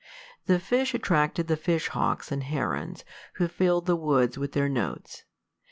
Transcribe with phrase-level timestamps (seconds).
[0.47, 3.05] The fish attracted the fish hawks and herons,
[3.35, 5.25] who filled the woods with their notes.